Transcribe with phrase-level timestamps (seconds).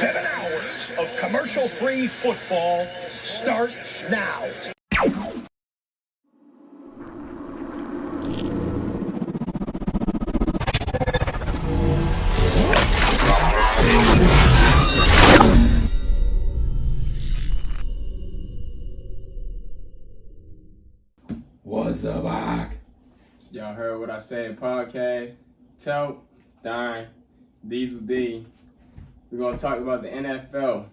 [0.00, 3.76] Seven hours of commercial free football start
[4.10, 4.46] now.
[21.62, 22.70] What's up, Ock?
[23.52, 25.34] Y'all heard what I said podcast.
[25.76, 26.22] Tell,
[26.64, 27.08] Dine,
[27.68, 28.46] Diesel D.
[29.30, 30.86] We're gonna talk about the NFL.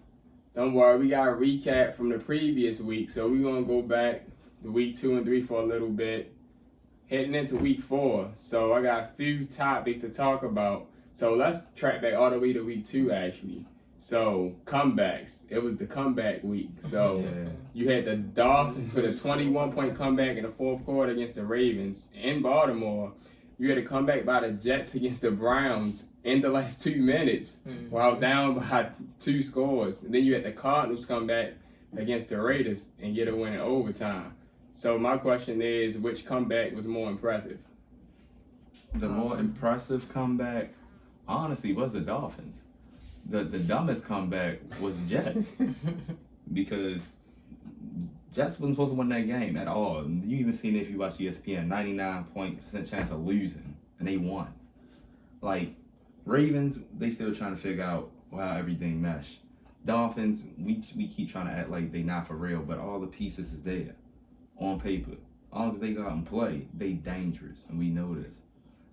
[0.54, 4.22] Don't worry, we got a recap from the previous week, so we're gonna go back
[4.62, 6.32] to week two and three for a little bit,
[7.10, 8.30] heading into week four.
[8.36, 10.86] So I got a few topics to talk about.
[11.14, 13.66] So let's track back all the way to week two, actually.
[14.00, 15.44] So comebacks.
[15.50, 16.70] It was the comeback week.
[16.78, 17.50] So Yeah.
[17.74, 21.44] you had the Dolphins with a 21 point comeback in the fourth quarter against the
[21.44, 23.12] Ravens in Baltimore.
[23.58, 27.60] You had a comeback by the Jets against the Browns in the last two minutes
[27.66, 27.90] mm-hmm.
[27.90, 30.02] while down by two scores.
[30.02, 31.54] And then you had the Cardinals come back
[31.96, 34.34] against the Raiders and get a win in overtime.
[34.74, 37.58] So my question is, which comeback was more impressive?
[38.94, 40.70] The more um, impressive comeback,
[41.26, 42.60] honestly, was the Dolphins.
[43.28, 45.52] The the dumbest comeback was the Jets
[46.52, 47.10] because
[48.32, 50.04] Jets wasn't supposed to win that game at all.
[50.04, 53.76] You even seen it if you watch ESPN, ninety nine point percent chance of losing,
[53.98, 54.52] and they won.
[55.40, 55.74] Like
[56.24, 59.38] Ravens, they still trying to figure out how everything mesh.
[59.84, 63.06] Dolphins, we we keep trying to act like they not for real, but all the
[63.06, 63.94] pieces is there
[64.58, 65.12] on paper.
[65.12, 68.42] As long as they go out and play, they dangerous, and we know this.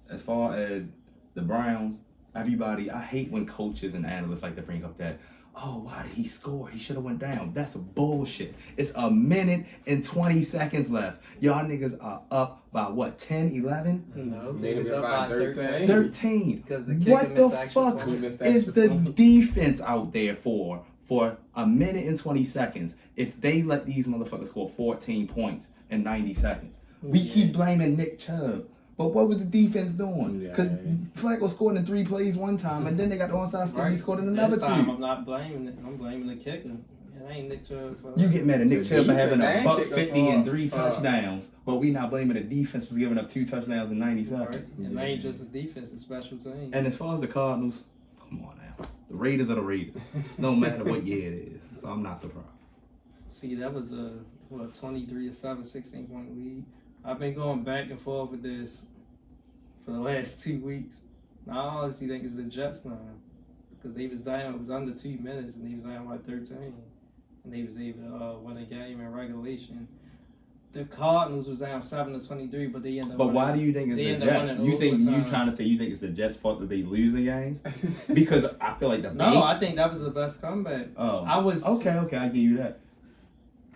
[0.10, 0.88] As far as
[1.34, 2.00] the Browns,
[2.34, 5.20] everybody, I hate when coaches and analysts like to bring up that,
[5.58, 6.68] oh, why did he score?
[6.70, 7.52] He should have went down.
[7.54, 8.56] That's bullshit.
[8.78, 11.24] It's a minute and 20 seconds left.
[11.40, 14.06] Y'all niggas are up by what, 10, 11?
[14.16, 15.88] No, They he was was up by by 13.
[15.88, 16.64] 13.
[16.64, 17.04] 13.
[17.04, 18.22] The What the fuck He point.
[18.22, 19.16] missed is the point.
[19.16, 24.48] defense out there for for a minute and 20 seconds if they let these motherfuckers
[24.50, 26.80] score 14 points in 90 seconds?
[27.02, 27.34] We Yeah.
[27.34, 28.66] keep blaming Nick Chubb.
[28.98, 30.42] But what was the defense doing?
[30.42, 30.50] Yeah.
[30.50, 30.70] Because
[31.18, 33.90] Flacco scored in three plays one time, and then they got the onside skip.
[33.90, 34.92] He scored in another this time, two.
[34.92, 35.76] I'm not blaming it.
[35.86, 36.70] I'm blaming the kicker.
[36.70, 39.84] It ain't Nick Chubb for You get mad at Nick Chubb for having a buck
[39.84, 43.46] fifty and three for- touchdowns, but we not blaming the defense for giving up two
[43.46, 44.48] touchdowns in ninety right?
[44.52, 44.70] seconds.
[44.78, 46.74] And they ain't just the defense, it's special teams.
[46.74, 47.84] And as far as the Cardinals,
[48.30, 50.02] come on now, the Raiders are the Raiders,
[50.38, 51.82] no matter what year it is.
[51.82, 52.48] So I'm not surprised.
[53.28, 54.14] See, that was a
[54.50, 56.64] what 23 to 7, 16 point lead.
[57.06, 58.82] I've been going back and forth with this
[59.86, 61.02] for the last two weeks.
[61.46, 62.98] Now, I honestly think it's the Jets now
[63.70, 64.56] because they was down.
[64.56, 66.74] It was under two minutes and they was down by 13,
[67.44, 69.88] and they was able to uh, win a game in regulation.
[70.72, 73.18] The Cardinals was down seven to 23, but they ended up.
[73.18, 74.60] But why do you think it's the Jets?
[74.60, 77.14] You think you trying to say you think it's the Jets' fault that they lose
[77.14, 77.62] the games?
[78.14, 80.88] Because I feel like the No, big- I think that was the best comeback.
[80.98, 82.80] oh I was okay, okay, I give you that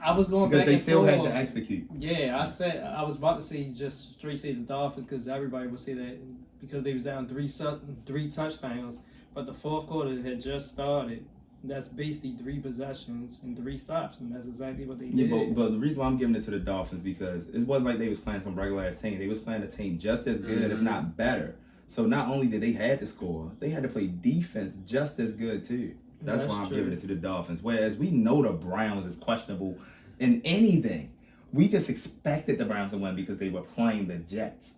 [0.01, 1.87] I was going because back they still had to execute.
[1.97, 5.67] Yeah, I said I was about to say just straight say the Dolphins because everybody
[5.67, 6.17] would say that
[6.61, 9.01] because they was down three su- three touchdowns,
[9.33, 11.25] but the fourth quarter had just started.
[11.61, 15.55] That's basically three possessions and three stops, and that's exactly what they Yeah, did.
[15.55, 17.99] but, but the reason why I'm giving it to the Dolphins because it wasn't like
[17.99, 19.19] they was playing some regular ass team.
[19.19, 20.83] They was playing a team just as good, if Mhm.
[20.83, 21.55] not better.
[21.87, 25.33] So not only did they had to score, they had to play defense just as
[25.33, 25.95] good too.
[26.21, 26.77] That's, That's why I'm true.
[26.77, 27.61] giving it to the Dolphins.
[27.61, 29.77] Whereas we know the Browns is questionable
[30.19, 31.13] in anything.
[31.53, 34.75] We just expected the Browns to win because they were playing the Jets.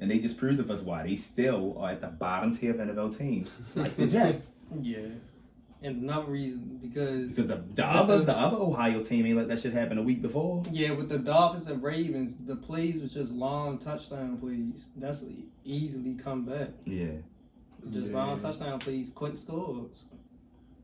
[0.00, 2.76] And they just proved to us why they still are at the bottom tier of
[2.76, 4.50] NFL teams, like the Jets.
[4.82, 4.98] yeah,
[5.82, 9.60] and another reason because Because the, the other the other Ohio team ain't let that
[9.60, 10.62] shit happen a week before.
[10.72, 14.84] yeah, with the Dolphins and Ravens, the plays was just long touchdown plays.
[14.96, 15.24] That's
[15.64, 16.70] easily come back.
[16.84, 17.06] Yeah.
[17.90, 18.16] Just Yeah.
[18.18, 20.06] long touchdown plays, quick scores.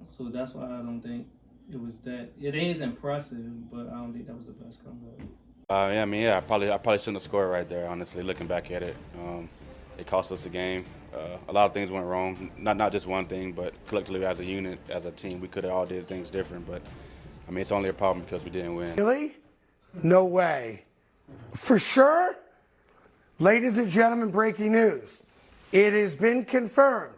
[0.04, 1.26] So that's why I don't think
[1.72, 2.30] it was that.
[2.40, 5.26] It is impressive, but I don't think that was the best comeback.
[5.68, 7.88] Uh, yeah, I mean, yeah, I probably, I probably shouldn't have scored right there.
[7.88, 9.48] Honestly, looking back at it, um,
[9.98, 10.84] it cost us the game.
[11.14, 12.50] Uh, a lot of things went wrong.
[12.56, 15.64] Not not just one thing, but collectively as a unit, as a team, we could
[15.64, 16.66] have all did things different.
[16.66, 16.82] But
[17.46, 18.96] I mean, it's only a problem because we didn't win.
[18.96, 19.36] Really?
[20.02, 20.84] No way.
[21.52, 22.36] For sure?
[23.38, 25.22] Ladies and gentlemen, breaking news.
[25.72, 27.14] It has been confirmed.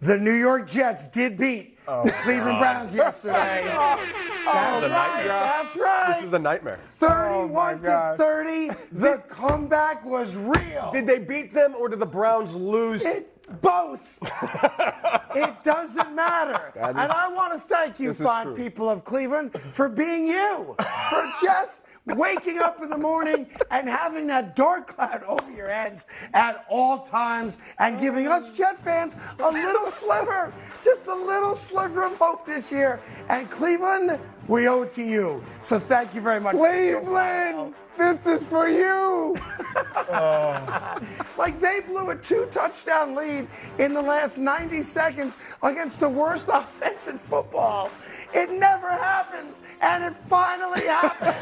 [0.00, 3.64] The New York Jets did beat the oh, Cleveland Browns yesterday.
[4.46, 5.24] Oh, That's a right.
[5.26, 6.14] That's right.
[6.16, 6.78] This is a nightmare.
[6.98, 8.70] 31 to 30.
[8.92, 10.90] The comeback was real.
[10.92, 13.02] Did they beat them or did the Browns lose?
[13.06, 14.18] It both.
[15.34, 16.72] it doesn't matter.
[16.74, 18.54] That is- and I want to thank you, this fine true.
[18.56, 20.76] people of Cleveland, for being you.
[21.08, 26.06] For just waking up in the morning and having that dark cloud over your heads
[26.34, 30.52] at all times and giving us Jet fans a little sliver,
[30.82, 33.00] just a little sliver of hope this year.
[33.28, 34.18] And Cleveland,
[34.48, 35.42] we owe it to you.
[35.62, 36.56] So thank you very much.
[36.56, 39.36] Cleveland, this is for you.
[41.36, 43.48] Like they blew a two touchdown lead
[43.78, 47.90] in the last 90 seconds against the worst offense in football.
[48.32, 51.36] It never happens, and it finally happened.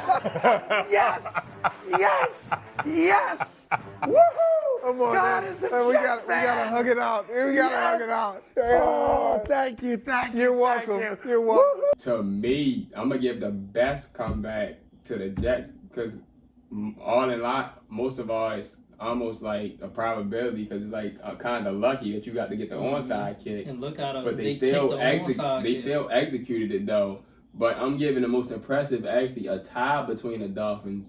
[0.91, 1.53] yes,
[1.99, 2.51] yes,
[2.87, 3.67] yes.
[4.03, 4.72] Woohoo!
[4.83, 5.53] Come on, God man.
[5.53, 7.29] is a Man, we Jets gotta, we gotta hug it out.
[7.29, 8.45] We gotta hug it out.
[8.59, 10.41] Oh, thank you, thank you.
[10.41, 11.01] You're thank welcome.
[11.01, 11.31] you.
[11.31, 11.83] You're welcome.
[11.83, 12.05] Woohoo.
[12.05, 16.19] to me, I'm gonna give the best comeback to the Jets because
[17.01, 21.35] all in lot, most of all, it's almost like a probability because it's like uh,
[21.37, 23.67] kind of lucky that you got to get the onside kick.
[23.67, 24.25] And look at them.
[24.25, 25.83] But they, they still kicked the exec- they kick.
[25.83, 27.21] still executed it though.
[27.55, 31.07] But I'm giving the most impressive actually a tie between the Dolphins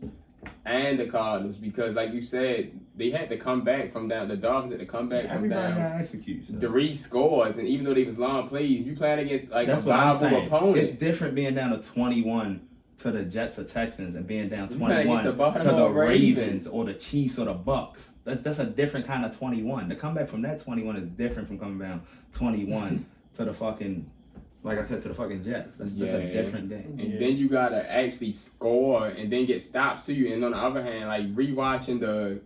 [0.66, 4.28] and the Cardinals because, like you said, they had to come back from down.
[4.28, 6.46] The Dolphins had to come back from Everybody down got execute.
[6.48, 6.60] so.
[6.60, 9.86] three scores, and even though they was long plays, you playing against like That's a
[9.86, 10.78] viable opponent.
[10.78, 12.68] It's different being down to 21
[13.00, 16.68] to the Jets or Texans and being down 21 the to the Ravens.
[16.68, 18.10] Or the Chiefs or the Bucs.
[18.26, 19.90] That, that's a different kind of 21.
[19.90, 22.04] The comeback from that 21 is different from coming down
[22.34, 23.06] 21
[23.38, 24.10] to the fucking,
[24.62, 25.78] like I said, to the fucking Jets.
[25.78, 26.42] That's, that's a Yeah.
[26.44, 26.86] different day.
[26.86, 30.32] and then you gotta actually score and then get stops to you.
[30.34, 32.40] And on the other hand, like rewatching the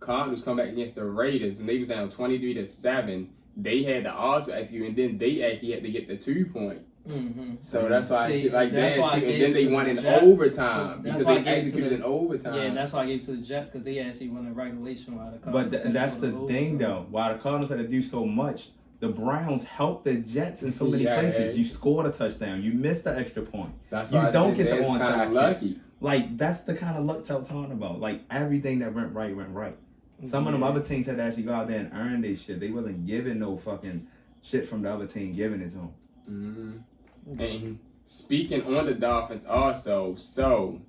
[0.00, 3.30] Cardinals come back against the Raiders and they was down twenty three to seven.
[3.56, 6.46] They had the odds to execute, and then they actually had to get the two
[6.46, 6.78] point.
[7.08, 7.56] Mhm.
[7.62, 9.00] So that's why I See, feel like that's that.
[9.00, 10.22] why I gave And then they won the in Jets.
[10.22, 12.54] overtime That's because why they gave it executed the- in overtime.
[12.54, 14.54] Yeah, and that's why I gave it to the Jets because they actually won in
[14.54, 16.78] regulation while the But Cardinals th- actually that's won the thing, overtime.
[16.78, 17.06] though.
[17.10, 18.68] While the Cardinals had to do so much,
[19.00, 21.18] the Browns helped the Jets in so many Yeah.
[21.18, 21.58] places.
[21.58, 22.62] You scored a touchdown.
[22.62, 23.70] You missed the extra point.
[23.90, 25.34] That's you why don't get the onside kinda kick.
[25.34, 25.80] lucky.
[26.00, 28.00] Like that's the kind of luck I'm talking about.
[28.00, 29.76] Like everything that went right went right.
[30.26, 32.58] Some of them other teams had to actually go out there and earn this shit.
[32.60, 34.06] They wasn't giving no fucking
[34.42, 36.84] shit from the other team giving it to them.
[37.26, 40.80] hmm And speaking on the Dolphins, also, so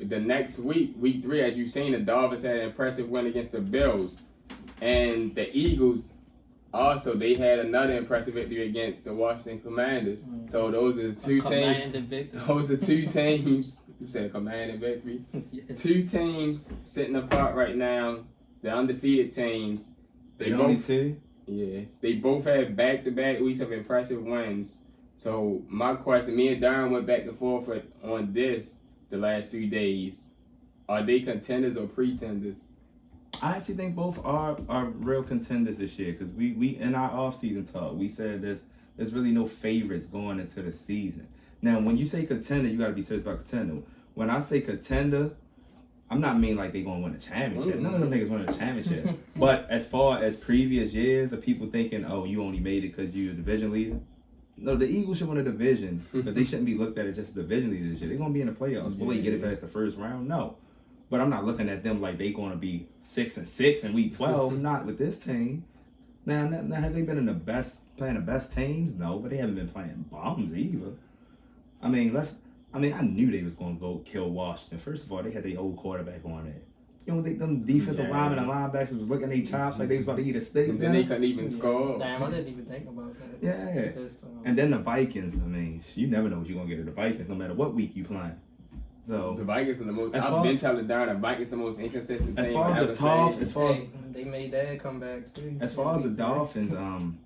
[0.00, 3.52] the next week, week three, as you've seen, the Dolphins had an impressive win against
[3.52, 4.20] the Bills,
[4.80, 6.10] and the Eagles.
[6.74, 10.24] Also, they had another impressive victory against the Washington Commanders.
[10.24, 10.50] Mm.
[10.50, 11.44] So those are the A two teams.
[11.82, 12.40] commanding victory.
[12.46, 13.84] Those are two teams.
[14.00, 15.22] You said command and victory.
[15.52, 15.74] Yeah.
[15.76, 18.20] Two teams sitting apart right now.
[18.62, 19.90] The undefeated teams.
[20.38, 21.16] They They both two.
[21.46, 24.80] yeah, they both had back to back weeks of impressive wins.
[25.18, 27.68] So my question, me and Darrin went back and forth
[28.02, 28.76] on this
[29.10, 30.30] the last few days.
[30.88, 32.62] Are they contenders or pretenders?
[33.40, 37.10] I actually think both are are real contenders this year because we we in our
[37.10, 38.62] offseason talk we said there's
[38.96, 41.26] there's really no favorites going into the season.
[41.62, 43.82] Now when you say contender, you got to be serious about contender.
[44.14, 45.30] When I say contender,
[46.12, 47.80] I'm not mean like they gonna win a championship.
[47.80, 49.18] None of them niggas win a championship.
[49.36, 53.16] but as far as previous years of people thinking, oh, you only made it because
[53.16, 53.98] you're a division leader.
[54.58, 57.32] No, the Eagles should win a division, but they shouldn't be looked at as just
[57.32, 58.10] a division leader this year.
[58.10, 58.98] They're gonna be in the playoffs.
[58.98, 60.28] Will they get it past the first round?
[60.28, 60.56] No.
[61.08, 63.92] But I'm not looking at them like they going to be six and six in
[63.92, 64.52] week twelve.
[64.58, 65.64] not with this team.
[66.24, 68.94] Now, now, now, have they been in the best playing the best teams?
[68.94, 70.92] No, but they haven't been playing bombs either.
[71.82, 72.36] I mean, let's.
[72.74, 74.78] I mean, I knew they was going to go kill Washington.
[74.78, 76.64] First of all, they had their old quarterback on it.
[77.06, 78.12] You know, they, them defensive Yeah.
[78.12, 80.40] linemen and linebackers was looking at their chops like they was about to eat a
[80.40, 80.68] steak.
[80.68, 81.98] And then they couldn't even score.
[81.98, 83.42] Damn, I didn't even think about that.
[83.42, 83.90] Yeah.
[83.90, 84.30] This time.
[84.44, 85.34] And then the Vikings.
[85.34, 87.74] I mean, you never know what you're gonna get at the Vikings, no matter what
[87.74, 88.36] week you playing.
[89.08, 90.14] So The Vikings are the most.
[90.14, 92.82] I've far- been telling Darrin the Vikings the most inconsistent as team far I've as
[92.84, 95.58] ever the tough, as far as Hey, they made that comeback too.
[95.60, 97.18] As far as the Dolphins, um,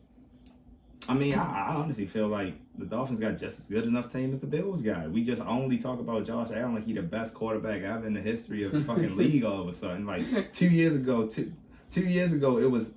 [1.06, 4.32] I mean, I, I honestly feel like the Dolphins got just as good enough team
[4.32, 5.10] as the Bills got.
[5.10, 8.20] We just only talk about Josh Allen like he the best quarterback ever in the
[8.20, 9.44] history of the fucking league.
[9.44, 11.52] All of a sudden, like two years ago, two
[11.90, 12.92] two years ago, it was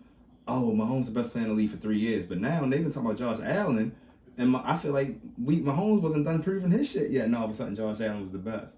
[0.48, 2.26] oh Mahomes the best player in the league for three years.
[2.26, 3.96] But now they've been talking about Josh Allen,
[4.38, 7.26] and my, I feel like we Mahomes wasn't done proving his shit yet.
[7.26, 8.74] And all of a sudden, Josh Allen was the best.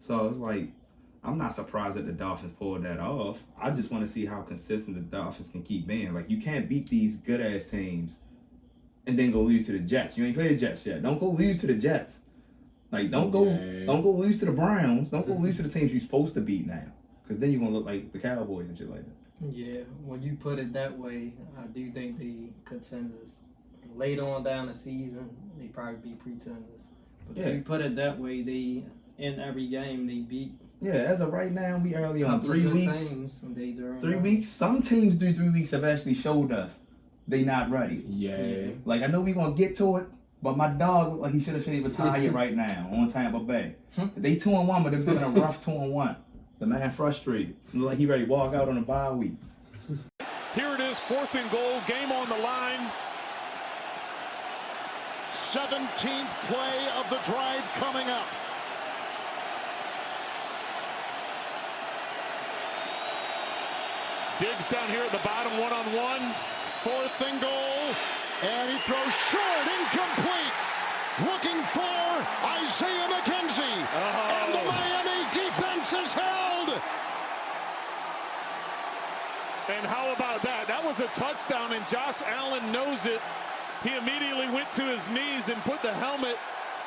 [0.00, 0.68] So it's like
[1.24, 3.42] I'm not surprised that the Dolphins pulled that off.
[3.60, 6.14] I just want to see how consistent the Dolphins can keep being.
[6.14, 8.16] Like you can't beat these good ass teams
[9.08, 10.16] and then go lose to the Jets.
[10.18, 11.02] You ain't played the Jets yet.
[11.02, 12.20] Don't go lose to the Jets.
[12.92, 13.86] Like don't go Yeah.
[13.86, 15.08] don't go lose to the Browns.
[15.08, 16.84] Don't go lose to the teams you're supposed to beat now.
[17.22, 19.52] Because then you're gonna look like the Cowboys and shit like that.
[19.54, 23.40] Yeah, when you put it that way, I do think the contenders.
[23.96, 26.88] Later on down the season, they probably be pretenders.
[27.26, 27.46] But Yeah.
[27.48, 28.84] if you put it that way, they
[29.18, 33.06] in every game they beat Yeah, as of right now, we early on three weeks.
[33.08, 33.42] teams.
[33.42, 34.48] and They during Three weeks.
[34.48, 36.78] Some teams do three weeks have actually showed us
[37.28, 38.04] they not ready.
[38.08, 38.68] Yeah.
[38.84, 40.06] Like I know we gonna get to it,
[40.42, 43.40] But my dog look like he should have shaved a tire right now on Tampa
[43.40, 43.74] Bay.
[43.94, 44.06] Hmm.
[44.16, 46.16] They two and one, but it was in a rough two and one.
[46.58, 47.54] The man frustrated.
[47.74, 49.34] Look like he ready to walk out on a bye week.
[50.54, 52.80] Here it is, fourth and goal, game on the line.
[55.28, 58.26] 17th play of the drive coming up.
[64.38, 66.34] Diggs down here at the bottom, one on one.
[66.88, 67.84] Fourth and goal.
[68.48, 70.54] And he throws short, incomplete.
[71.20, 72.08] Looking for
[72.64, 73.80] Isaiah McKenzie.
[73.92, 74.40] Oh.
[74.40, 76.70] And the Miami defense is held.
[79.68, 80.64] And how about that?
[80.66, 83.20] That was a touchdown, and Josh Allen knows it.
[83.84, 86.38] He immediately went to his knees and put the helmet,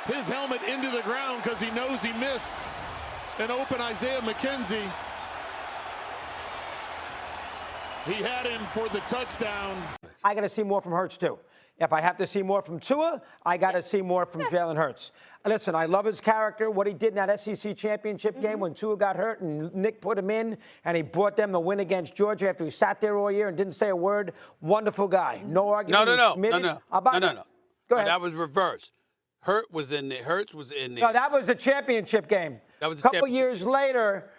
[0.06, 2.58] his helmet into the ground because he knows he missed
[3.38, 4.90] an open Isaiah McKenzie.
[8.06, 9.78] He had him for the touchdown.
[10.24, 11.38] I got to see more from Hurts too.
[11.78, 14.76] If I have to see more from Tua, I got to see more from Jalen
[14.76, 15.12] Hurts.
[15.46, 18.60] Listen, I love his character, what he did in that SEC championship game mm-hmm.
[18.60, 21.80] when Tua got hurt and Nick put him in, and he brought them the win
[21.80, 24.34] against Georgia after he sat there all year and didn't say a word.
[24.62, 25.42] Wonderful guy.
[25.46, 26.06] No No, argument.
[26.06, 27.44] no, He's no, no, no, About no, no, no.
[27.90, 28.08] Go No, ahead.
[28.10, 28.92] That was reversed.
[29.40, 30.24] Hurt was in there.
[30.24, 31.08] Hurts was in there.
[31.08, 32.62] No, that was the championship game.
[32.80, 34.30] That was a couple years later.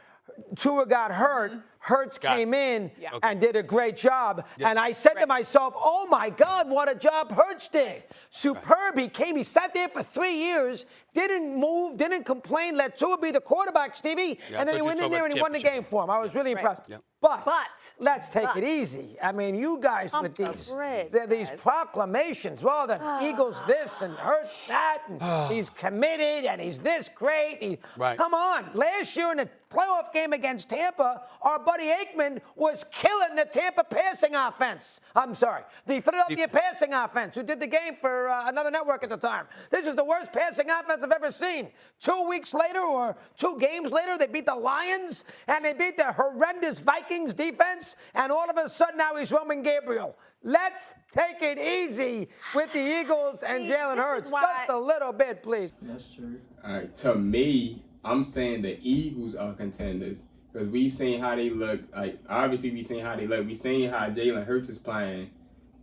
[0.54, 1.50] Tua got hurt.
[1.50, 1.60] Mm-hmm.
[1.84, 2.36] Hurts Got it.
[2.38, 3.10] came in Yeah.
[3.24, 4.44] and did a great job.
[4.56, 4.68] Yeah.
[4.70, 8.04] And I said to myself, "Oh my God, what a job Hurts did!
[8.30, 8.96] Superb.
[8.98, 9.34] He came.
[9.36, 12.76] He sat there for three years, didn't move, didn't complain.
[12.76, 15.40] Let Tua be the quarterback, Stevie, Yeah, and then he went in there and he
[15.40, 16.10] won the game for him.
[16.10, 16.60] I was really Right.
[16.62, 16.82] impressed.
[16.88, 16.98] Yeah.
[17.20, 17.68] But, But-
[18.00, 19.16] let's take but- it easy.
[19.22, 21.60] I mean, you guys Pump with these brakes, the- these guys.
[21.60, 22.62] proclamations.
[22.64, 25.22] Well, the Eagles this and Hurts that, and
[25.52, 27.58] he's committed and he's this great.
[27.60, 28.18] He, Right.
[28.18, 28.70] Come on.
[28.74, 33.82] Last year in the playoff game against Tampa, our buddy Aikman was killing the Tampa
[33.82, 35.00] passing offense.
[35.16, 39.08] I'm sorry, the Philadelphia passing offense, who did the game for uh, another network at
[39.08, 39.46] the time.
[39.70, 41.68] This is the worst passing offense I've ever seen.
[41.98, 46.12] Two weeks later, or two games later, they beat the Lions and they beat the
[46.12, 50.18] horrendous Vikings defense, and all of a sudden now he's Roman Gabriel.
[50.44, 54.30] Let's take it easy with the Eagles and See, Jalen this Hurts.
[54.30, 55.72] Just a little bit, please.
[55.80, 56.38] That's true.
[56.66, 61.50] All right, to me, I'm saying the Eagles are contenders because we've seen how they
[61.50, 61.80] look.
[61.94, 63.46] Like obviously, we've seen how they look.
[63.46, 65.30] We've seen how Jalen Hurts is playing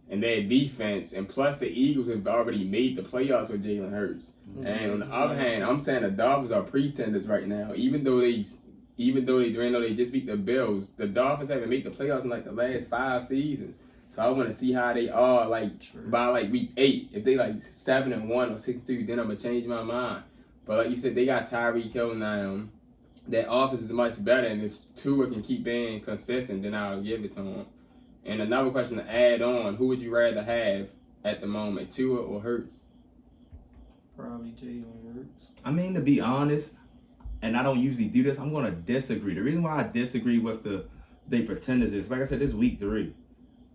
[0.10, 4.32] and their defense, and plus the Eagles have already made the playoffs with Jalen Hurts.
[4.50, 4.66] Mm-hmm.
[4.66, 5.14] And on the mm-hmm.
[5.14, 8.46] other hand, I'm saying the Dolphins are pretenders right now, even though they.
[8.98, 11.90] Even though they, even though they just beat the Bills, the Dolphins haven't made the
[11.90, 13.78] playoffs in like the last five seasons.
[14.14, 15.72] So I want to see how they are like
[16.12, 17.08] by like week eight.
[17.14, 19.84] If they like seven and one or six and two, then I'm gonna change my
[19.84, 20.24] mind.
[20.66, 22.64] But like you said, they got Tyreek Hill now.
[23.28, 27.24] That offense is much better, and if Tua can keep being consistent, then I'll give
[27.24, 27.66] it to him.
[28.26, 30.90] And another question to add on: Who would you rather have
[31.24, 32.76] at the moment, Tua or Hurts?
[34.18, 35.52] Probably Jalen Hurts.
[35.64, 36.74] I mean, to be honest,
[37.42, 39.36] and I don't usually do this, I'm going to disagree.
[39.36, 40.86] The reason why I disagree with the
[41.30, 43.14] they pretenders is, like I said, this week three.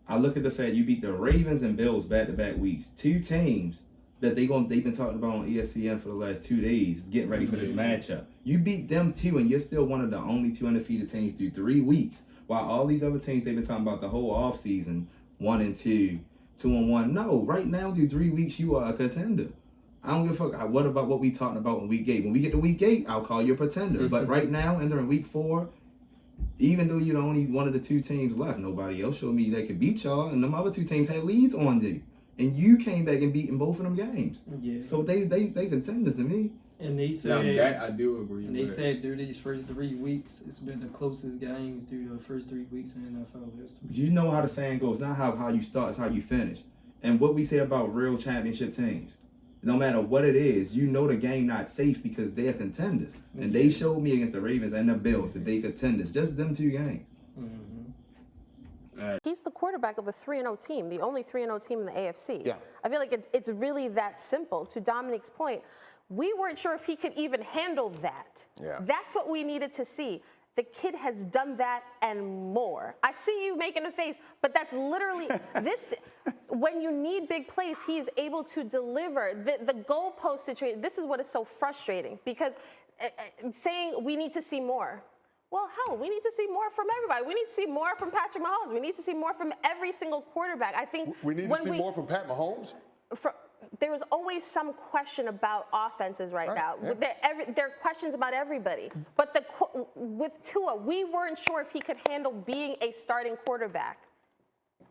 [0.08, 2.88] I look at the fact you beat the Ravens and Bills back to back weeks,
[2.96, 3.80] two teams
[4.20, 7.30] that they going they've been talking about on ESPN for the last two days, getting
[7.30, 8.24] ready for this matchup.
[8.44, 11.50] You beat them too, and you're still one of the only two undefeated teams through
[11.50, 12.22] three weeks.
[12.46, 15.06] While all these other teams they've been talking about the whole offseason,
[15.38, 16.20] one and two,
[16.58, 17.14] two and one.
[17.14, 19.48] No, right now through three weeks you are a contender.
[20.02, 20.68] I don't give a fuck.
[20.68, 22.24] What about what we talking about in week eight?
[22.24, 24.08] When we get to week eight, I'll call you a pretender.
[24.10, 25.70] but right now, entering week four,
[26.58, 29.48] even though you're the only one of the two teams left, nobody else showed me
[29.48, 32.02] they could beat y'all, and them other two teams had leads on you,
[32.38, 34.42] and you came back and beaten both of them games.
[34.60, 34.82] Yeah.
[34.82, 36.50] So they they they contenders to me.
[36.84, 38.46] And they Now said that I do agree.
[38.46, 38.72] and they with.
[38.72, 42.66] said through these first three weeks, it's been the closest games through the first three
[42.70, 43.88] weeks in NFL history.
[43.90, 46.60] You know how the saying goes, not how how you start, it's how you finish.
[47.02, 49.12] And what we say about real championship teams,
[49.62, 53.16] no matter what it is, you know the game not safe because they're contenders.
[53.38, 56.12] And they showed me against the Ravens and the Bills that they contenders.
[56.12, 57.06] Just them two games.
[57.38, 57.74] Mm-hmm.
[59.22, 61.92] He's the quarterback of a 3 0 team, the only 3 0 team in the
[61.92, 62.46] AFC.
[62.46, 62.54] Yeah.
[62.84, 64.64] I feel like it's, it's really that simple.
[64.66, 65.62] To Dominic's point,
[66.08, 68.44] we weren't sure if he could even handle that.
[68.62, 68.78] Yeah.
[68.80, 70.23] That's what we needed to see.
[70.56, 72.94] The kid has done that and more.
[73.02, 75.28] I see you making a face, but that's literally
[75.62, 75.94] this.
[76.49, 79.32] When you need big plays, he is able to deliver.
[79.34, 82.52] The, the goalpost situation, this is what is so frustrating because
[83.02, 85.02] uh, uh, saying we need to see more.
[85.50, 87.26] Well, hell, we need to see more from everybody.
[87.26, 88.73] We need to see more from Patrick Mahomes.
[88.73, 90.75] We need to see more from every single quarterback.
[90.76, 92.75] I think We need to see we, more from Pat Mahomes.
[93.14, 93.34] for,
[93.80, 96.75] there is always some question about offenses right, Right, now.
[96.83, 96.94] yeah.
[96.94, 98.90] There, every, there are questions about everybody.
[99.16, 99.44] But the
[99.94, 103.99] with Tua, we weren't sure if he could handle being a starting quarterback.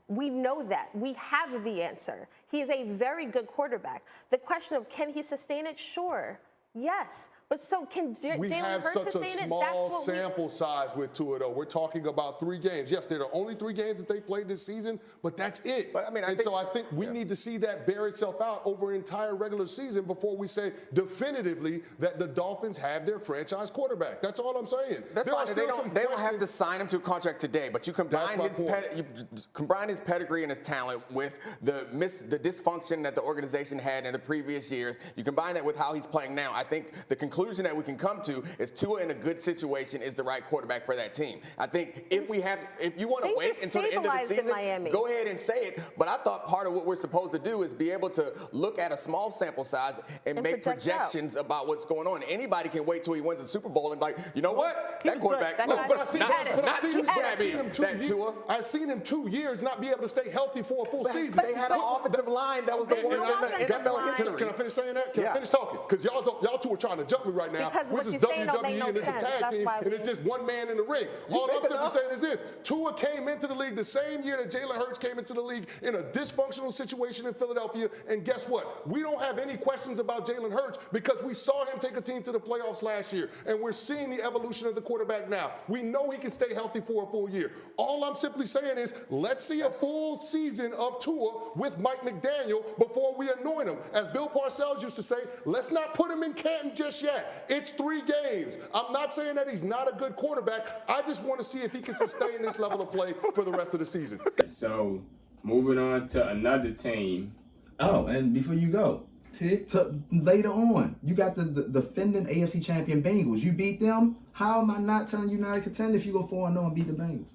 [0.07, 0.89] We know that.
[0.93, 2.27] We have the answer.
[2.51, 4.03] He is a very good quarterback.
[4.31, 5.79] The question of can he sustain it?
[5.79, 6.39] Sure.
[6.75, 7.29] Yes.
[7.49, 10.49] But so can J- We Jalen have Hurts such a small That's what we- sample
[10.49, 11.51] size with Tua, though.
[11.51, 12.89] We're talking about three games.
[12.89, 15.93] Yes, they're the only three games that they played this season, but that's it.
[15.93, 18.63] But I mean, and so I think we need to see that bear itself out
[18.65, 23.69] over an entire regular season before we say definitively that the Dolphins have their franchise
[23.69, 24.21] quarterback.
[24.23, 25.03] That's all I'm saying.
[25.13, 25.53] That's There fine.
[25.53, 25.93] They don't.
[25.93, 27.69] They don't have to sign him to a contract today.
[27.69, 28.69] But you combine his point.
[28.69, 29.05] ped- you
[29.53, 34.07] combine his pedigree and his talent with the mis- the dysfunction that the organization had
[34.07, 34.97] in the previous years.
[35.15, 36.51] You combine that with how he's playing now.
[36.51, 40.01] I think the conclusion that we can come to is Tua in a good situation
[40.01, 41.39] is the right quarterback for that team.
[41.57, 44.27] I think if we have, if you want to wait until the end of the
[44.35, 45.79] season, go ahead and say it.
[45.97, 48.79] But I thought part of what we're supposed to do is be able to look
[48.79, 50.97] at a small sample size and, And make project out.
[50.99, 52.23] projections about what's going on.
[52.23, 54.99] Anybody can wait till he wins the Super Bowl and be like, you know what?
[55.03, 56.87] He That quarterback, That look, but not, had not too.
[56.87, 57.49] I've seen shabby.
[57.51, 58.07] him two That years.
[58.07, 58.33] Tua.
[58.49, 61.43] I've seen him two years not be able to stay healthy for a full season.
[61.45, 64.37] They had an offensive line that was the worst in the NFL history.
[64.37, 65.13] Can I finish saying that?
[65.13, 65.31] Can Yeah.
[65.31, 65.79] I finish talking?
[65.87, 67.69] Because y'all don't- y'all two are trying to jump me right now.
[67.69, 69.67] Because what this is you're saying don't WWE no and it's a tag That's team
[69.67, 71.05] and it's just one man in the ring.
[71.29, 74.37] You All I'm simply saying is this: Tua came into the league the same year
[74.37, 77.89] that Jalen Hurts came into the league in a dysfunctional situation in Philadelphia.
[78.07, 78.87] And guess what?
[78.87, 82.21] We don't have any questions about Jalen Hurts because we saw him take a team
[82.23, 85.51] to the playoffs last year, and we're seeing the evolution of the quarterback now.
[85.67, 87.51] We know he can stay healthy for a full year.
[87.77, 92.77] All I'm simply saying is, let's see a full season of Tua with Mike McDaniel
[92.77, 93.77] before we anoint him.
[93.93, 97.45] As Bill Parcells used to say, let's not put him in Canton just yet.
[97.49, 98.57] It's three games.
[98.73, 100.83] I'm not saying that he's not a good quarterback.
[100.89, 103.51] I just want to see if he can sustain this level of play for the
[103.51, 104.19] rest of the season.
[104.47, 105.01] So,
[105.43, 107.33] moving on to another team.
[107.79, 109.03] Oh, and before you go,
[109.39, 113.39] to, later on, you got the, the defending AFC champion Bengals.
[113.39, 114.17] You beat them.
[114.33, 116.75] How am I not telling you not to contend if you go 4 0 and
[116.75, 117.25] beat the Bengals?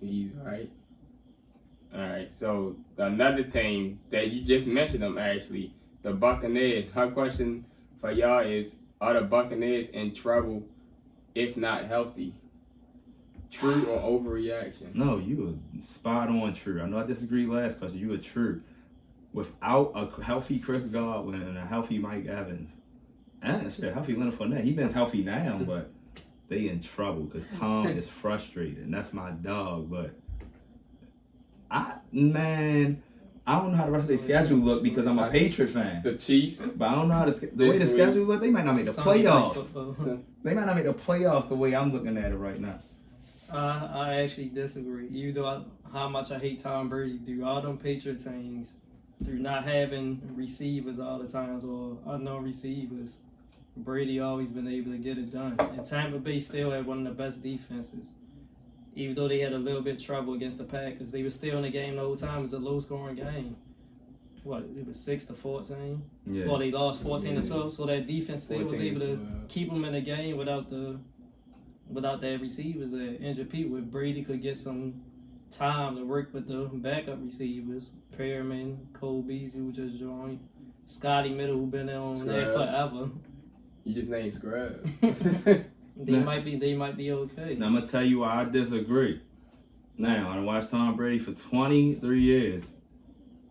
[0.00, 0.70] He's right.
[1.94, 2.32] All right.
[2.32, 6.88] So another team that you just mentioned them actually, the Buccaneers.
[6.88, 7.64] Her question
[8.00, 10.62] for y'all is: Are the Buccaneers in trouble
[11.34, 12.34] if not healthy?
[13.50, 14.94] True or overreaction?
[14.94, 16.82] No, you were spot on true.
[16.82, 17.98] I know I disagreed last question.
[17.98, 18.62] You were true.
[19.32, 22.72] Without a healthy Chris Godwin and a healthy Mike Evans,
[23.42, 25.90] and shit, healthy Leonard Fournette, he been healthy now, but
[26.48, 29.90] they in trouble because Tom is frustrated, and that's my dog.
[29.90, 30.14] But
[31.70, 33.02] I, man,
[33.48, 36.02] I don't know how the rest of their schedule look because I'm a Patriot fan.
[36.02, 38.42] The Chiefs, but I don't know how the, the way the schedule look.
[38.42, 40.22] They might not make the playoffs.
[40.44, 42.78] They might not make the playoffs the way I'm looking at it right now.
[43.50, 45.08] Uh, I actually disagree.
[45.08, 48.74] You though I, how much I hate Tom Brady, do all them Patriot teams
[49.24, 53.16] through not having receivers all the times or unknown receivers,
[53.78, 55.56] Brady always been able to get it done.
[55.58, 58.12] And Tampa Bay still had one of the best defenses.
[58.98, 61.56] Even though they had a little bit of trouble against the Packers, they were still
[61.56, 62.40] in the game the whole time.
[62.40, 63.56] It was a low scoring game.
[64.42, 66.02] What it was six to fourteen.
[66.26, 66.46] Yeah.
[66.46, 69.48] Well, they lost fourteen to twelve, so that defense still was able to to 12.
[69.48, 70.98] keep them in the game without the
[71.88, 73.76] without their receivers that injured people.
[73.76, 75.00] If Brady could get some
[75.50, 80.40] time to work with the backup receivers, Perriman, Cole Beasley who just joined,
[80.86, 83.10] Scotty Miller who been there on there forever.
[83.84, 84.86] You just named Scrub.
[85.98, 86.24] They Nah.
[86.24, 87.56] might be they might be okay.
[87.58, 89.20] Now I'm gonna tell you why I disagree.
[89.96, 92.64] Now I watched Tom Brady for 23 years,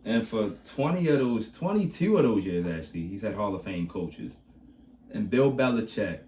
[0.04, 3.86] and for 20 of those, 22 of those years actually, he's had Hall of Fame
[3.86, 4.40] coaches,
[5.12, 6.20] and Bill Belichick,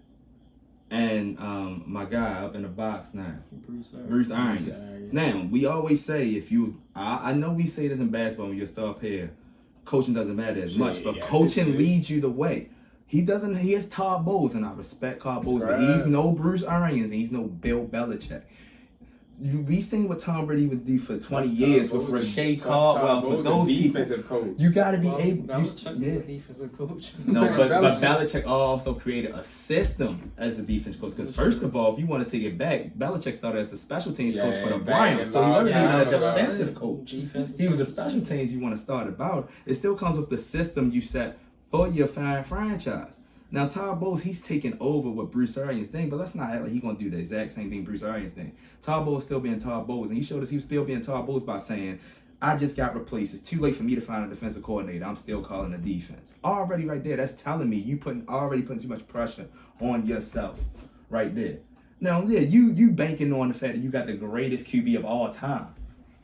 [0.91, 3.33] and um, my guy up in the box now,
[3.65, 3.89] Bruce.
[3.89, 4.79] Bruce Arians.
[4.79, 5.13] Bruce.
[5.13, 8.57] Now we always say if you, I, I know we say this in basketball when
[8.57, 9.31] you're a star player,
[9.85, 12.69] coaching doesn't matter as much, but Yeah, coaching leads you the way.
[13.11, 13.55] He doesn't.
[13.55, 17.13] He is Todd Bowles, and I respect Todd Bowles, but he's no Bruce Arians, and
[17.13, 18.43] he's no Bill Belichick.
[19.43, 22.37] You, we seen what Tom Brady would do for 20 That's years Todd with Bowles.
[22.37, 24.05] Reche Caldwell, with a those people.
[24.23, 24.53] coach.
[24.57, 25.41] You got to be Well, able.
[25.41, 26.13] You, Belichick yeah.
[26.13, 27.11] was a defensive coach.
[27.25, 27.99] No, but, but Belichick.
[28.43, 31.17] Belichick also created a system as a defense coach.
[31.17, 33.77] Because first of all, if you want to take it back, Belichick started as a
[33.77, 36.37] special teams coach for the Browns, so he wasn't even a Los Angeles.
[36.37, 37.11] defensive coach.
[37.11, 39.49] Defensive He was a special teams you want to start about.
[39.65, 41.37] It still comes with the system you set
[41.71, 43.17] for your fan franchise.
[43.49, 46.71] Now Todd Bowles, he's taking over what Bruce Arians thing, but let's not act like
[46.71, 48.53] he's gonna do the exact same thing Bruce Arians thing.
[48.81, 51.25] Todd Bowles still being Todd Bowles, and he showed us he was still being Todd
[51.25, 51.99] Bowles by saying,
[52.41, 53.33] I just got replaced.
[53.33, 55.05] It's too late for me to find a defensive coordinator.
[55.05, 56.33] I'm still calling the defense.
[56.43, 59.47] Already right there, that's telling me you putting already putting too much pressure
[59.79, 60.59] on yourself
[61.09, 61.57] right there.
[61.99, 65.05] Now, yeah, you you banking on the fact that you got the greatest QB of
[65.05, 65.67] all time.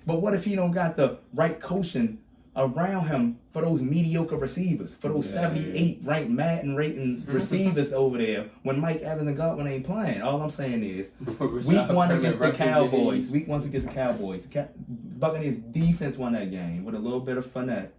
[0.07, 2.17] But what if he don't got the right coaching
[2.57, 5.41] around him for those mediocre receivers, for those Yeah.
[5.41, 10.21] 78 ranked Madden rating receivers over there when Mike Evans and Godwin ain't playing.
[10.23, 11.11] All I'm saying is,
[11.65, 16.49] week one against the Cowboys, week one against the Cowboys, Ca- Buccaneers defense won that
[16.51, 17.91] game with a little bit of finesse.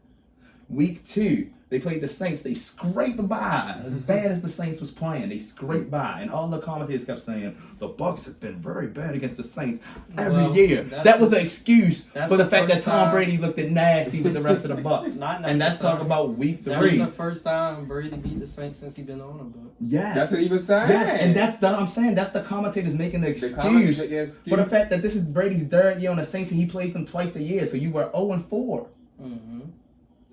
[0.69, 2.43] Week two, they played the Saints.
[2.43, 3.81] They scraped by.
[3.85, 6.21] As bad as the Saints was playing, they scraped by.
[6.23, 9.83] And all the commentators kept saying the Bucs have been very bad against the Saints
[10.17, 10.83] every Well, year.
[10.85, 14.23] That was an excuse for the, the fact that Tom time- Brady looked at nasty
[14.23, 15.17] with the rest of the Bucs.
[15.19, 16.07] Not and that's talking necessarily.
[16.07, 16.73] about week three.
[16.73, 19.51] That was the first time Brady beat the Saints since he been on them.
[19.55, 20.15] But Yes.
[20.17, 20.89] That's what he was saying.
[20.89, 24.23] Yes, and that's the I'm saying that's the commentators making the excuse, commentators making the
[24.23, 24.49] excuse.
[24.49, 26.93] for the fact that this is Brady's third year on the Saints and he plays
[26.95, 27.67] them twice a year.
[27.67, 28.89] So you were 0 and 4.
[29.23, 29.61] mm-hmm.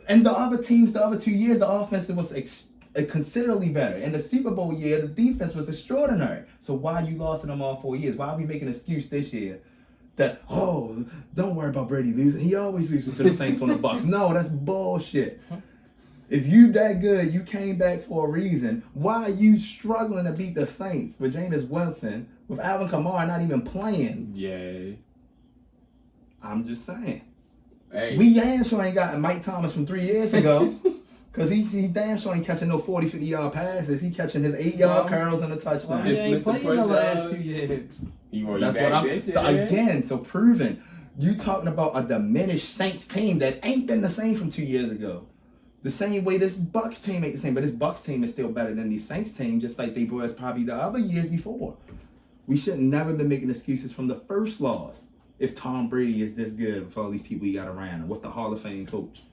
[0.07, 3.97] And the other teams, the other two years, the offense was ex- uh, considerably better.
[3.97, 6.43] In the Super Bowl year, the defense was extraordinary.
[6.59, 8.15] So why you lost in them all four years?
[8.15, 9.59] Why are we making an excuse this year?
[10.17, 12.41] That oh, don't worry about Brady losing.
[12.41, 14.05] He always loses to the Saints on the Bucs.
[14.05, 15.41] No, that's bullshit.
[16.29, 18.81] If you that good, you came back for a reason.
[18.93, 23.41] Why are you struggling to beat the Saints with Jameis Winston, with Alvin Kamara not
[23.41, 24.31] even playing?
[24.33, 24.97] Yay.
[26.41, 27.21] I'm just saying.
[27.95, 28.17] Hey.
[28.17, 30.77] We damn sure ain't got Mike Thomas from three years ago.
[31.33, 34.01] Cause he, he damn sure ain't catching no 40, 50 yard passes.
[34.01, 36.03] He catching his eight yard Well, curls and a touchdown.
[36.05, 36.43] Well, he ain't Mr.
[36.43, 38.05] played in the Push, last two years.
[38.31, 39.07] You That's what I'm.
[39.07, 39.65] this So year?
[39.65, 40.81] again, so proven.
[41.17, 44.91] You talking about a diminished Saints team that ain't been the same from two years
[44.91, 45.27] ago.
[45.83, 48.49] The same way this Bucs team ain't the same, but this Bucs team is still
[48.49, 51.75] better than these Saints team, just like they was probably the other years before.
[52.47, 55.05] We should never been making excuses from the first loss
[55.39, 58.21] if Tom Brady is this good with all these people he got around him, with
[58.21, 59.23] the Hall of Fame coach.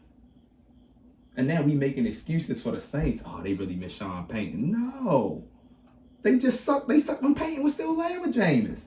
[1.36, 3.22] And now we making excuses for the Saints.
[3.26, 4.70] Oh, they really miss Sean Payton.
[4.70, 5.44] No.
[6.22, 6.86] They just suck.
[6.86, 8.84] They suck when Payton was still there with Jameis.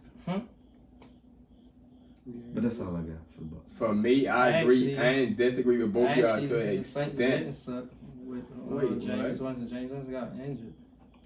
[2.54, 3.78] But that's all I got for the Bucs.
[3.78, 6.84] For me, I agree Actually- and disagree with both of y'all Actually, to an the
[6.84, 7.56] Saints didn't extent.
[7.56, 7.86] suck
[8.24, 9.58] with uh, Wait, Jameis what?
[9.58, 9.68] Winston.
[9.70, 10.74] Jameis Winston got injured.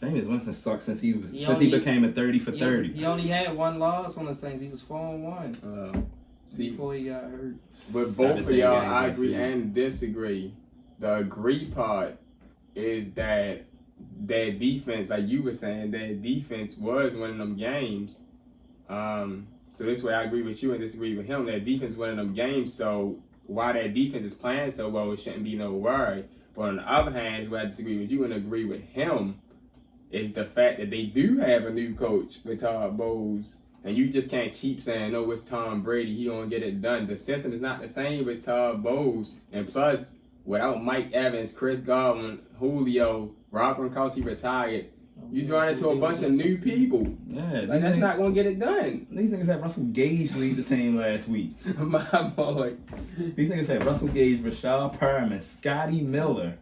[0.02, 2.94] Jameis Winston sucked since he was He since he became a thirty for He- thirty.
[2.94, 4.62] He, only had one loss on the Saints.
[4.62, 6.02] He was four and one Uh,
[6.48, 7.56] see, before he got hurt.
[7.92, 10.54] But both of y'all, I agree and disagree.
[11.00, 12.18] The agree part
[12.76, 13.66] is that
[14.18, 18.24] their defense, like you were saying, their defense was winning them games.
[18.88, 21.46] Um, so this way, I agree with you and disagree with him.
[21.46, 22.74] Their defense winning them games.
[22.74, 26.24] So why their defense is playing so well, it shouldn't be no worry.
[26.56, 29.40] But on the other hand, where I disagree with you and agree with him
[30.12, 33.56] is the fact that they do have a new coach with Todd Bowles.
[33.86, 36.14] And you just can't keep saying, "No, it's Tom Brady.
[36.14, 39.70] He don't get it done." The system is not the same with Todd Bowles, and
[39.70, 40.12] plus,
[40.44, 44.88] without Mike Evans, Chris Godwin, Julio, Rob Gronkowski retired,
[45.32, 47.08] you're drawing to a bunch of new people.
[47.30, 49.08] Yeah, Like that's niggas- not gonna get it done.
[49.12, 51.56] These niggas had Russell Gage lead the team last week.
[51.78, 52.04] My
[52.36, 52.74] boy.
[53.18, 56.58] These niggas had Russell Gage, Rashad Perriman, Scotty Miller,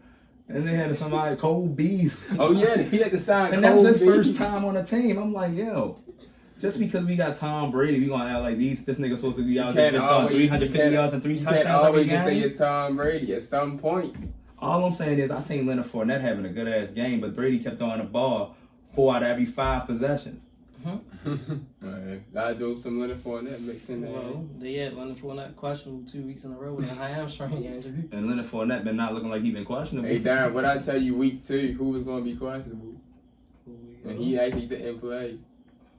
[0.49, 2.21] and they had somebody Cole Beast.
[2.39, 3.53] Oh yeah, he had to sign.
[3.53, 5.17] and that was his Cole first time on the team.
[5.17, 5.99] I'm like, yo,
[6.59, 9.43] just because we got Tom Brady, we gonna act like these this nigga's supposed to
[9.43, 12.25] be out there just throwing always- 350 yards and three You can't touchdowns always just
[12.25, 13.33] say it's Tom Brady.
[13.33, 14.15] At some point,
[14.59, 17.59] All I'm saying is I seen Leonard Fournette having a good ass game, but Brady
[17.59, 18.55] kept throwing the ball
[18.95, 20.41] four out of every five possessions.
[20.87, 21.85] Mm-hmm.
[21.85, 24.11] Alright, gotta do some Leonard Fournette mixing that.
[24.11, 28.03] Well, they had Leonard Fournette questionable two weeks in a row with a hamstring injury.
[28.11, 30.07] And Leonard Fournette been not looking like he been questionable.
[30.07, 32.95] Hey Darrin, what I tell you week two, who was gonna be questionable?
[34.05, 35.37] And he actually didn't play.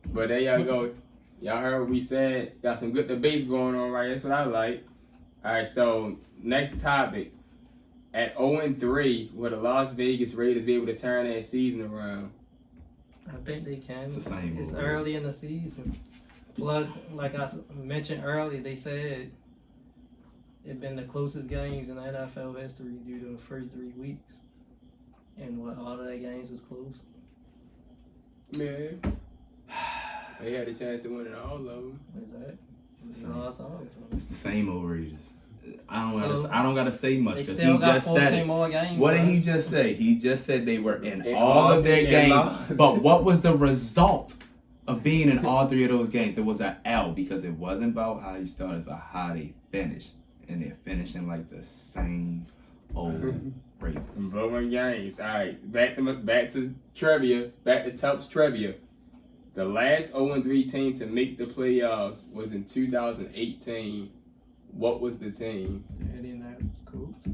[0.06, 0.94] But there y'all go.
[1.40, 2.60] Y'all heard what we said.
[2.62, 4.08] Got some good debates going on right.
[4.08, 4.84] That's what I like.
[5.44, 7.32] Alright, so next topic.
[8.14, 11.82] At 0 and 3, will the Las Vegas Raiders be able to turn that season
[11.82, 12.32] around?
[13.32, 14.04] I think they can.
[14.04, 14.82] It's the same It's old.
[14.82, 15.98] early in the season.
[16.56, 19.30] Plus, like I mentioned earlier, they said
[20.64, 24.36] it been the closest games in NFL history due to the first three weeks,
[25.38, 27.02] and what all of their games was close.
[28.58, 29.00] Man.
[30.40, 32.00] They had a chance to win it all of them.
[32.24, 32.56] Is that?
[33.08, 34.12] It's You lost all of.
[34.16, 35.32] It's the same old Raiders.
[35.88, 38.06] I don't So, gotta, I don't gotta say much They because still he got just
[38.06, 38.46] said 14 it.
[38.46, 38.98] more games.
[38.98, 39.94] What did he just say?
[39.94, 42.30] He just said they were in, In all, all of their games.
[42.30, 42.76] lost.
[42.76, 44.36] But what was the result
[44.86, 46.38] of being in all three of those games?
[46.38, 50.10] It was an L because it wasn't about how you started, but how they finished.
[50.48, 52.46] And they're finishing like the same
[52.94, 53.22] old
[53.80, 54.02] Raiders.
[54.16, 55.20] Blowing games.
[55.20, 57.50] All right, back to back to trivia.
[57.64, 58.74] Back to Tubbs trivia.
[59.54, 64.10] The last 0 3 team to make the playoffs was in 2018.
[64.72, 65.84] What was the team?
[66.14, 67.28] Indianapolis Colts.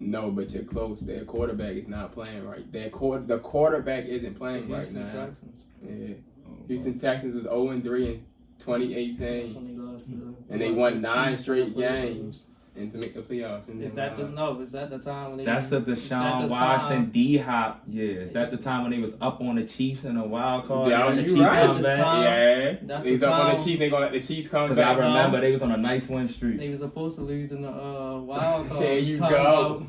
[0.00, 1.00] No, but you're close.
[1.00, 2.70] Their quarterback is not playing right.
[2.72, 5.26] Their quarter, the quarterback isn't playing Houston right now.
[5.26, 5.64] Texans.
[5.82, 6.14] Yeah.
[6.48, 8.24] Oh, Houston Texans was 0 3 in
[8.58, 12.46] That's 2018, when they lost the- and they won nine straight in the games.
[12.80, 13.68] And to make the playoffs.
[13.68, 14.60] And Is that the uh, no?
[14.60, 15.44] Is that the time when they?
[15.44, 17.82] That's the is that Deshaun the Watson, time- D Hop.
[17.88, 20.66] Yeah, is that the time when they was up on the Chiefs in a wild
[20.66, 20.90] card?
[20.90, 21.66] Yeah, the you Chiefs right.
[21.66, 21.98] come back?
[21.98, 23.78] Yeah, That's he's the up on the time- Chiefs.
[23.78, 25.40] They gonna let the Chiefs come Because I remember home.
[25.40, 26.58] they was on a nice win streak.
[26.58, 28.82] They was supposed to lose in the uh, wild card.
[28.82, 29.42] There you talking go.
[29.76, 29.86] About,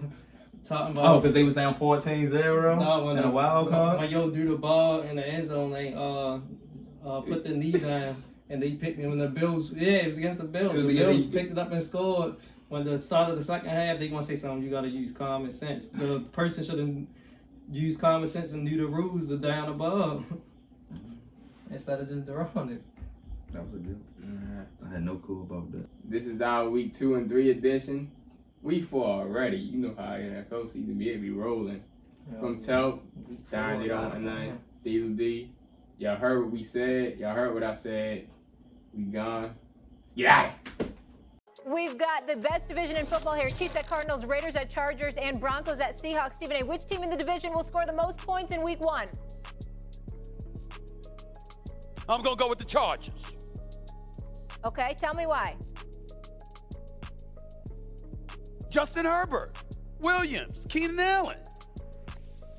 [0.63, 3.99] talking about Oh, because they was down 14-0 no, when in the, a wild card?
[3.99, 6.39] When yo do the ball in the end zone, they uh,
[7.07, 8.15] uh put the knee down
[8.49, 9.73] and they picked me when the Bills.
[9.73, 10.73] Yeah, it was against the Bills.
[10.75, 12.35] It was the against- Bills picked it up and scored.
[12.71, 14.63] When the start of the second half, they gonna say something.
[14.63, 15.87] You gotta use common sense.
[15.89, 16.95] The person should have
[17.69, 19.27] used common sense and knew the rules.
[19.27, 20.23] The down above
[21.69, 22.81] instead of just throwing it.
[23.51, 24.01] That was a good.
[24.85, 25.85] I had no clue about that.
[26.05, 28.09] This is our week two and three edition.
[28.61, 29.57] Week four already.
[29.57, 31.09] You know how NFL season be.
[31.09, 31.83] It be rolling.
[32.39, 33.01] From Tel,
[33.51, 34.59] Don, it on and nine.
[34.85, 35.51] D D.
[35.97, 37.19] Y'all heard what we said.
[37.19, 38.29] Y'all heard what I said.
[38.93, 39.55] We gone.
[40.15, 40.51] Get out.
[41.71, 43.49] We've got the best division in football here.
[43.49, 46.33] Chiefs at Cardinals, Raiders at Chargers, and Broncos at Seahawks.
[46.33, 46.65] Stephen A.
[46.65, 49.07] Which team in the division will score the most points in week one?
[52.09, 53.23] I'm going to go with the Chargers.
[54.65, 55.55] Okay, tell me why.
[58.69, 59.53] Justin Herbert,
[59.99, 61.37] Williams, Keenan Allen.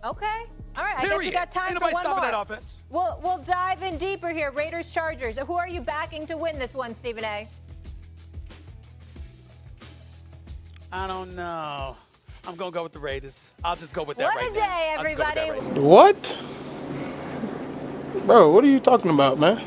[0.04, 0.42] Okay.
[0.74, 1.32] All right, I guess we Period.
[1.34, 2.20] got time Ain't for one stopping more.
[2.22, 2.78] that offense.
[2.88, 4.50] We'll, we'll dive in deeper here.
[4.52, 5.38] Raiders, Chargers.
[5.38, 7.46] Who are you backing to win this one, Stephen A?
[10.92, 11.96] I don't know.
[12.46, 13.54] I'm going to go with the Raiders.
[13.64, 15.80] I'll just go with that What right a day, I'll just go with that everybody.
[15.80, 15.82] right.
[15.82, 16.38] What?
[18.26, 19.62] Bro, what are you talking about, man?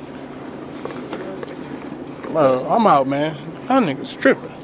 [2.32, 3.36] Bro, I'm out, man.
[3.68, 4.55] That nigga's tripping.